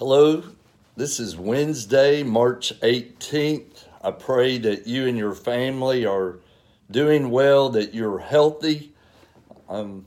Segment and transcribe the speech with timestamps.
[0.00, 0.42] Hello,
[0.96, 3.84] this is Wednesday, March 18th.
[4.02, 6.40] I pray that you and your family are
[6.90, 8.92] doing well, that you're healthy.
[9.68, 10.04] Um,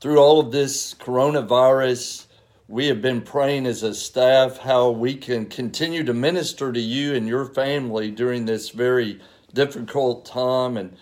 [0.00, 2.26] through all of this coronavirus,
[2.68, 7.12] we have been praying as a staff how we can continue to minister to you
[7.12, 9.20] and your family during this very
[9.52, 10.76] difficult time.
[10.76, 10.96] And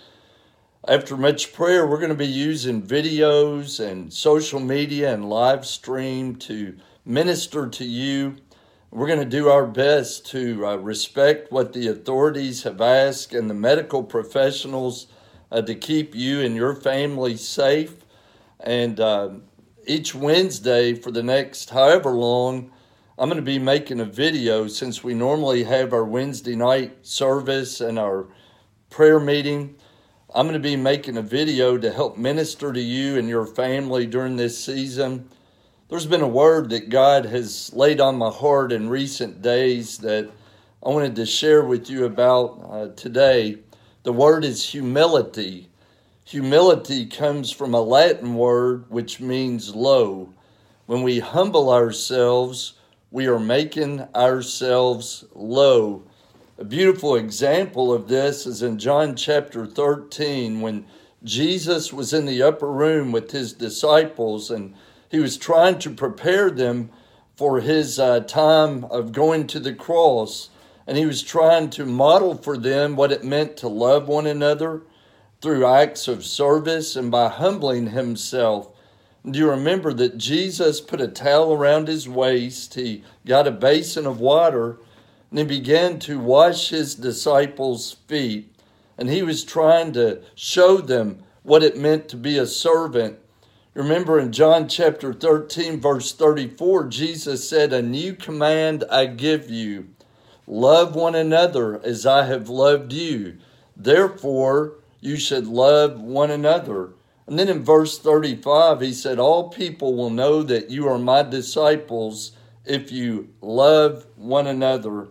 [0.88, 6.36] after much prayer, we're going to be using videos and social media and live stream
[6.36, 8.36] to minister to you.
[8.90, 13.48] We're going to do our best to uh, respect what the authorities have asked and
[13.48, 15.06] the medical professionals
[15.52, 17.94] uh, to keep you and your family safe.
[18.58, 19.30] And uh,
[19.86, 22.70] each Wednesday for the next however long,
[23.18, 27.80] I'm going to be making a video since we normally have our Wednesday night service
[27.80, 28.28] and our
[28.88, 29.76] prayer meeting.
[30.34, 34.06] I'm going to be making a video to help minister to you and your family
[34.06, 35.28] during this season.
[35.90, 40.30] There's been a word that God has laid on my heart in recent days that
[40.86, 43.58] I wanted to share with you about uh, today.
[44.04, 45.68] The word is humility.
[46.26, 50.32] Humility comes from a Latin word which means low.
[50.86, 52.74] When we humble ourselves,
[53.10, 56.04] we are making ourselves low.
[56.58, 60.86] A beautiful example of this is in John chapter 13 when
[61.24, 64.72] Jesus was in the upper room with his disciples and
[65.10, 66.90] he was trying to prepare them
[67.34, 70.50] for his uh, time of going to the cross.
[70.86, 74.82] And he was trying to model for them what it meant to love one another
[75.40, 78.68] through acts of service and by humbling himself.
[79.28, 82.74] Do you remember that Jesus put a towel around his waist?
[82.74, 84.78] He got a basin of water
[85.30, 88.52] and he began to wash his disciples' feet.
[88.98, 93.19] And he was trying to show them what it meant to be a servant
[93.74, 99.90] Remember in John chapter 13, verse 34, Jesus said, A new command I give you
[100.48, 103.38] love one another as I have loved you.
[103.76, 106.90] Therefore, you should love one another.
[107.28, 111.22] And then in verse 35, he said, All people will know that you are my
[111.22, 112.32] disciples
[112.64, 115.06] if you love one another.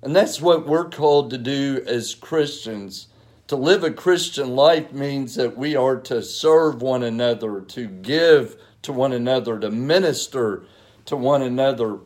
[0.00, 3.08] And that's what we're called to do as Christians.
[3.52, 8.56] To live a Christian life means that we are to serve one another, to give
[8.80, 10.64] to one another, to minister
[11.04, 11.98] to one another.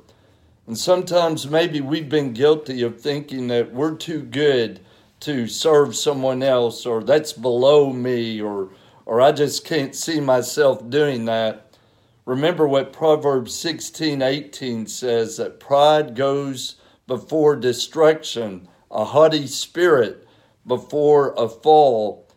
[0.67, 4.81] And sometimes maybe we've been guilty of thinking that we're too good
[5.21, 8.71] to serve someone else, or that's below me, or,
[9.05, 11.79] or I just can't see myself doing that.
[12.25, 16.75] Remember what Proverbs 16 18 says that pride goes
[17.07, 20.26] before destruction, a haughty spirit
[20.67, 22.29] before a fall.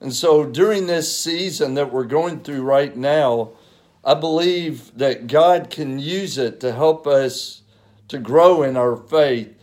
[0.00, 3.50] And so during this season that we're going through right now,
[4.04, 7.62] I believe that God can use it to help us
[8.08, 9.54] to grow in our faith.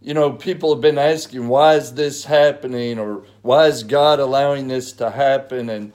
[0.00, 2.98] You know, people have been asking, why is this happening?
[2.98, 5.68] Or why is God allowing this to happen?
[5.68, 5.92] And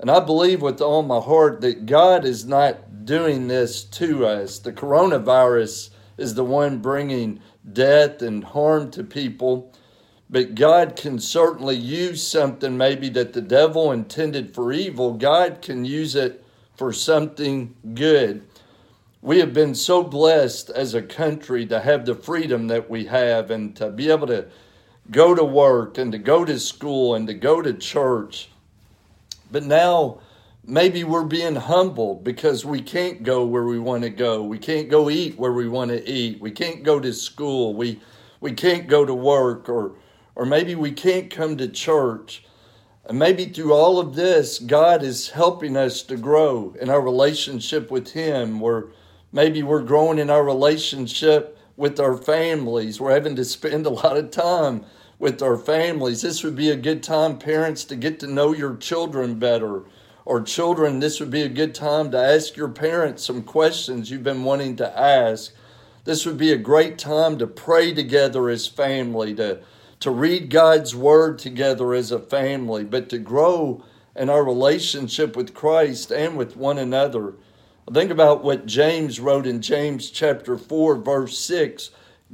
[0.00, 4.58] and I believe with all my heart that God is not doing this to us.
[4.58, 7.40] The coronavirus is the one bringing
[7.72, 9.72] death and harm to people.
[10.30, 15.14] But God can certainly use something maybe that the devil intended for evil.
[15.14, 16.44] God can use it
[16.76, 18.42] for something good.
[19.22, 23.50] We have been so blessed as a country to have the freedom that we have
[23.50, 24.46] and to be able to
[25.10, 28.48] go to work and to go to school and to go to church.
[29.50, 30.20] But now,
[30.66, 34.42] maybe we're being humble because we can't go where we want to go.
[34.42, 36.40] We can't go eat where we want to eat.
[36.40, 37.74] We can't go to school.
[37.74, 38.00] We
[38.40, 39.92] we can't go to work or
[40.36, 42.44] or maybe we can't come to church.
[43.06, 47.90] And maybe through all of this, God is helping us to grow in our relationship
[47.90, 48.60] with Him.
[48.60, 48.86] Where
[49.32, 53.00] maybe we're growing in our relationship with our families.
[53.00, 54.84] We're having to spend a lot of time
[55.18, 56.22] with our families.
[56.22, 59.84] This would be a good time, parents, to get to know your children better.
[60.24, 64.22] Or children, this would be a good time to ask your parents some questions you've
[64.22, 65.52] been wanting to ask.
[66.04, 69.60] This would be a great time to pray together as family, to
[70.00, 73.82] to read God's Word together as a family, but to grow
[74.16, 77.34] in our relationship with Christ and with one another.
[77.92, 81.90] Think about what James wrote in James chapter 4, verse 6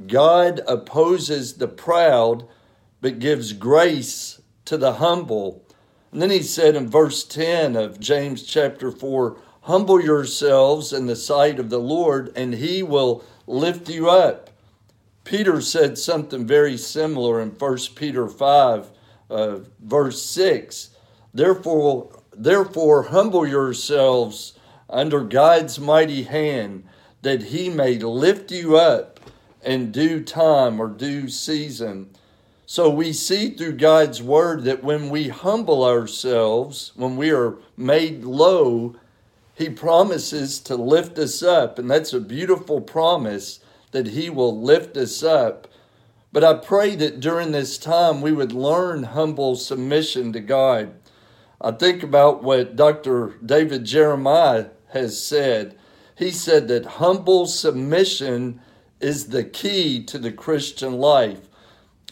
[0.07, 2.47] God opposes the proud,
[3.01, 5.63] but gives grace to the humble.
[6.11, 11.15] And then he said in verse 10 of James chapter 4 Humble yourselves in the
[11.15, 14.50] sight of the Lord, and he will lift you up.
[15.23, 18.91] Peter said something very similar in 1 Peter 5,
[19.29, 20.89] uh, verse 6.
[21.33, 24.53] Therefore, therefore, humble yourselves
[24.89, 26.83] under God's mighty hand,
[27.21, 29.19] that he may lift you up
[29.63, 32.09] in due time or due season.
[32.65, 38.23] So we see through God's word that when we humble ourselves, when we are made
[38.23, 38.95] low,
[39.55, 41.77] he promises to lift us up.
[41.77, 43.59] And that's a beautiful promise
[43.91, 45.67] that he will lift us up.
[46.33, 50.93] But I pray that during this time we would learn humble submission to God.
[51.59, 53.35] I think about what Dr.
[53.45, 55.77] David Jeremiah has said.
[56.15, 58.61] He said that humble submission
[58.99, 61.39] is the key to the Christian life.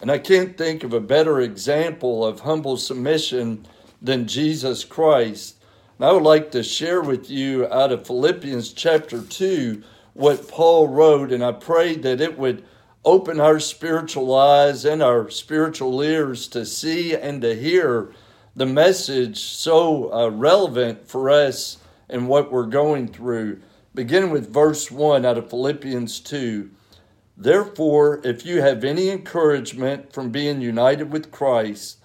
[0.02, 3.66] And I can't think of a better example of humble submission
[4.02, 5.56] than Jesus Christ.
[5.98, 9.84] And I would like to share with you out of Philippians chapter 2
[10.20, 12.66] what Paul wrote, and I pray that it would
[13.06, 18.12] open our spiritual eyes and our spiritual ears to see and to hear
[18.54, 21.78] the message so uh, relevant for us
[22.10, 23.62] and what we're going through.
[23.96, 26.70] Begin with verse 1 out of Philippians 2.
[27.38, 32.00] Therefore, if you have any encouragement from being united with Christ,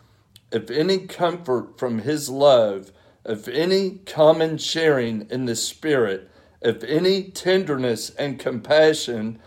[0.53, 2.93] if any comfort from his love,
[3.27, 6.31] if any common sharing in the Spirit,
[6.65, 9.39] if any tenderness and compassion,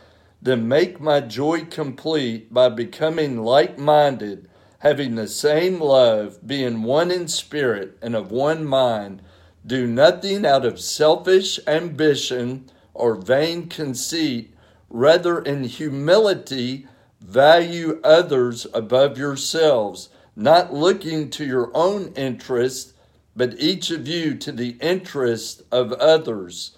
[0.41, 4.47] then make my joy complete by becoming like minded,
[4.79, 9.21] having the same love, being one in spirit and of one mind.
[9.65, 14.53] Do nothing out of selfish ambition or vain conceit
[14.89, 16.87] Rather, in humility,
[17.19, 22.93] value others above yourselves, not looking to your own interest,
[23.35, 26.77] but each of you to the interest of others.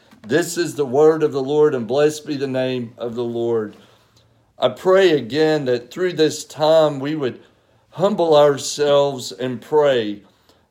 [0.27, 3.75] This is the word of the Lord, and blessed be the name of the Lord.
[4.59, 7.41] I pray again that through this time we would
[7.89, 10.21] humble ourselves and pray.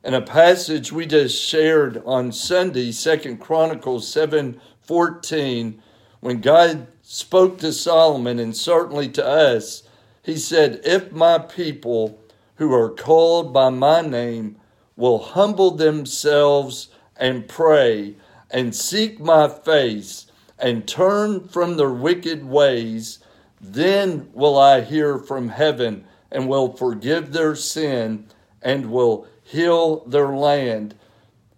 [0.05, 5.81] In a passage we just shared on Sunday, Second Chronicles 7 14,
[6.21, 9.83] when God spoke to Solomon and certainly to us,
[10.23, 12.17] he said, If my people
[12.55, 14.55] who are called by my name
[14.95, 16.87] will humble themselves
[17.17, 18.15] and pray
[18.51, 20.27] and seek my face
[20.59, 23.19] and turn from their wicked ways,
[23.59, 28.27] then will I hear from heaven and will forgive their sin
[28.61, 30.95] and will heal their land.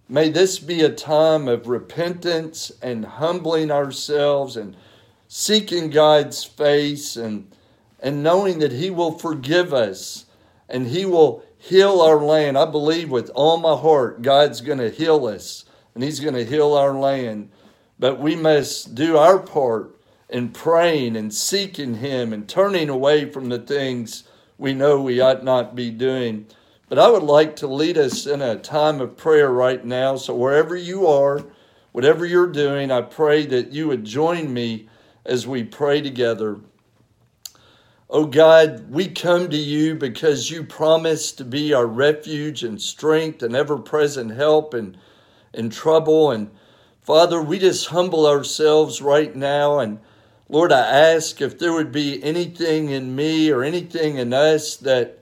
[0.08, 4.76] May this be a time of repentance and humbling ourselves and
[5.28, 7.52] seeking God's face and,
[8.00, 10.26] and knowing that He will forgive us
[10.70, 12.58] and He will heal our land.
[12.58, 16.46] I believe with all my heart God's going to heal us and He's going to
[16.46, 17.50] heal our land.
[18.00, 19.96] But we must do our part
[20.30, 24.24] in praying and seeking Him and turning away from the things
[24.58, 26.48] we know we ought not be doing.
[26.90, 30.16] But I would like to lead us in a time of prayer right now.
[30.16, 31.44] So, wherever you are,
[31.92, 34.88] whatever you're doing, I pray that you would join me
[35.26, 36.60] as we pray together.
[38.10, 43.42] Oh God, we come to you because you promised to be our refuge and strength
[43.42, 44.98] and ever present help in,
[45.54, 46.32] in trouble.
[46.32, 46.50] And
[47.02, 49.80] Father, we just humble ourselves right now.
[49.80, 50.00] And
[50.50, 55.20] Lord, I ask if there would be anything in me or anything in us that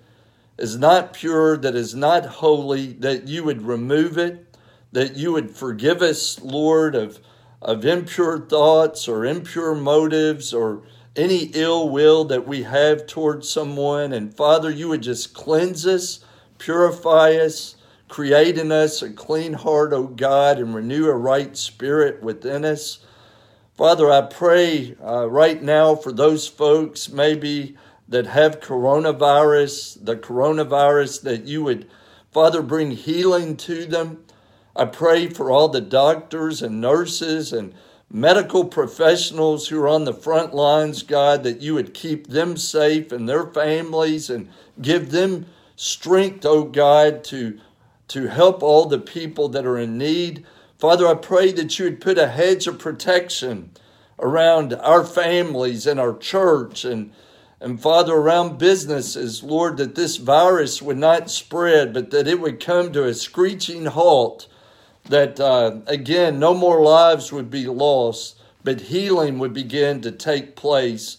[0.57, 4.55] is not pure, that is not holy, that you would remove it,
[4.91, 7.19] that you would forgive us, Lord, of,
[7.61, 10.83] of impure thoughts or impure motives or
[11.15, 14.13] any ill will that we have towards someone.
[14.13, 16.23] And Father, you would just cleanse us,
[16.57, 17.75] purify us,
[18.11, 22.99] create in us a clean heart, O God, and renew a right spirit within us.
[23.77, 27.77] Father, I pray uh, right now for those folks maybe
[28.09, 31.89] that have coronavirus, the coronavirus, that you would,
[32.31, 34.25] Father, bring healing to them.
[34.75, 37.73] I pray for all the doctors and nurses and
[38.11, 43.13] medical professionals who are on the front lines, God, that you would keep them safe
[43.13, 44.49] and their families and
[44.81, 45.45] give them
[45.77, 47.57] strength, oh God, to,
[48.11, 50.45] to help all the people that are in need.
[50.77, 53.71] Father, I pray that you would put a hedge of protection
[54.19, 57.11] around our families and our church and
[57.63, 62.59] and Father, around businesses, Lord, that this virus would not spread, but that it would
[62.59, 64.47] come to a screeching halt.
[65.07, 70.55] That uh, again, no more lives would be lost, but healing would begin to take
[70.55, 71.17] place.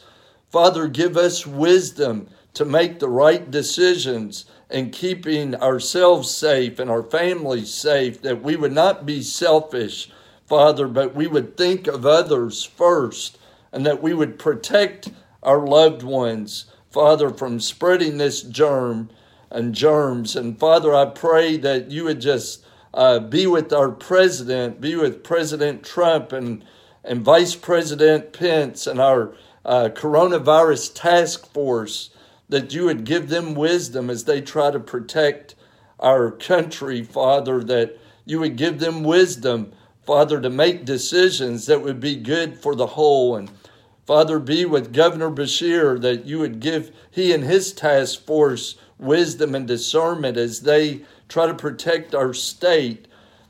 [0.51, 7.03] Father, give us wisdom to make the right decisions and keeping ourselves safe and our
[7.03, 10.11] families safe, that we would not be selfish,
[10.47, 13.39] Father, but we would think of others first
[13.71, 15.11] and that we would protect
[15.43, 19.11] our loved ones, Father, from spreading this germ
[19.51, 20.35] and germs.
[20.35, 22.65] And Father, I pray that you would just
[22.95, 26.65] uh, be with our president, be with President Trump and,
[27.05, 32.11] and Vice President Pence and our uh, coronavirus task force,
[32.49, 35.55] that you would give them wisdom as they try to protect
[35.99, 39.73] our country, Father, that you would give them wisdom,
[40.05, 43.37] Father, to make decisions that would be good for the whole.
[43.37, 43.51] And
[44.07, 49.55] Father, be with Governor Beshear, that you would give he and his task force wisdom
[49.55, 53.07] and discernment as they try to protect our state.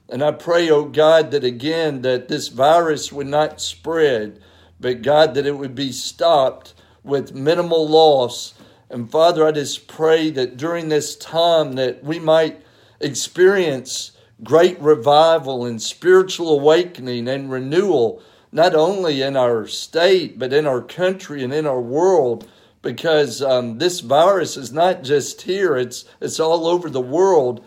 [0.08, 4.40] And I pray, oh God, that again that this virus would not spread,
[4.78, 8.54] but God, that it would be stopped with minimal loss.
[8.92, 12.60] And Father, I just pray that during this time that we might
[13.00, 14.12] experience
[14.44, 18.22] great revival and spiritual awakening and renewal
[18.52, 22.46] not only in our state, but in our country and in our world,
[22.82, 27.64] because um, this virus is not just here, it's, it's all over the world.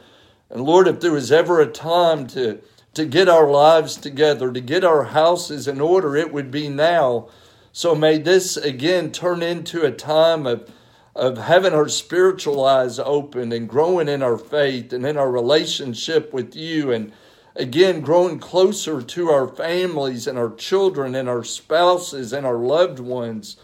[0.51, 2.61] And Lord, if there was ever a time to,
[2.93, 7.29] to get our lives together, to get our houses in order, it would be now.
[7.71, 10.69] So may this again turn into a time of,
[11.15, 16.33] of having our spiritual eyes open and growing in our faith and in our relationship
[16.33, 17.11] with you and
[17.55, 22.99] again growing closer to our families and our children and our spouses and our loved
[22.99, 23.55] ones.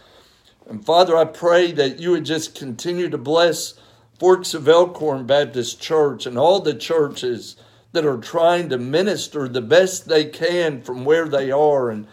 [0.66, 3.74] And Father, I pray that you would just continue to bless
[4.18, 7.56] Forks of Elkhorn Baptist Church and all the churches
[7.90, 11.90] that are trying to minister the best they can from where they are.
[11.90, 12.06] And,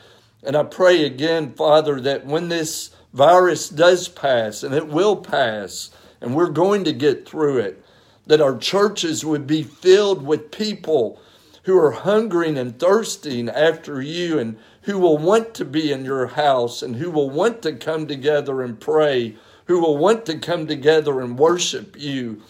[0.44, 5.92] and I pray again, Father, that when this virus does pass, and it will pass,
[6.22, 7.84] and we're going to get through it,
[8.28, 11.22] that our churches would be filled with people
[11.64, 16.28] who are hungering and thirsting after you and who will want to be in your
[16.28, 19.36] house and who will want to come together and pray,
[19.66, 22.42] who will want to come together and worship you.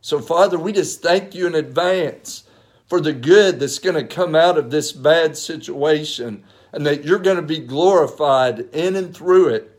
[0.00, 2.44] So, Father, we just thank you in advance
[2.86, 7.18] for the good that's going to come out of this bad situation and that you're
[7.18, 9.71] going to be glorified in and through it.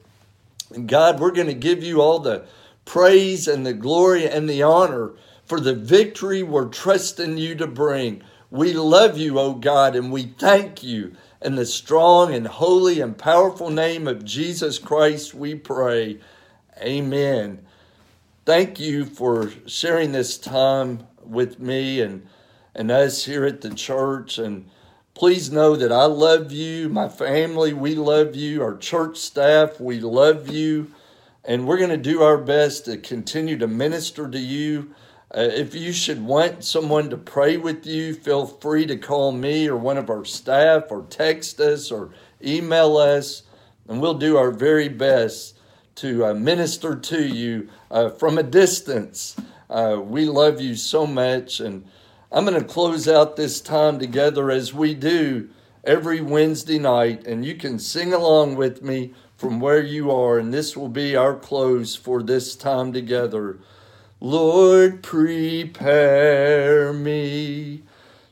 [0.73, 2.45] And God, we're going to give you all the
[2.85, 5.13] praise and the glory and the honor
[5.45, 8.23] for the victory we're trusting you to bring.
[8.49, 11.15] We love you, O God, and we thank you.
[11.41, 16.19] In the strong and holy and powerful name of Jesus Christ, we pray.
[16.81, 17.65] Amen.
[18.45, 22.27] Thank you for sharing this time with me and,
[22.73, 24.37] and us here at the church.
[24.37, 24.69] And
[25.13, 29.99] please know that I love you, my family, we love you, our church staff, we
[29.99, 30.91] love you.
[31.45, 34.95] And we're going to do our best to continue to minister to you
[35.35, 39.67] uh, if you should want someone to pray with you, feel free to call me
[39.67, 42.11] or one of our staff or text us or
[42.43, 43.41] email us,
[43.87, 45.57] and we'll do our very best
[45.95, 49.35] to uh, minister to you uh, from a distance.
[49.71, 51.83] Uh, we love you so much, and
[52.33, 55.49] I'm going to close out this time together as we do
[55.83, 60.51] every Wednesday night, and you can sing along with me from where you are, and
[60.51, 63.59] this will be our close for this time together.
[64.19, 67.83] Lord, prepare me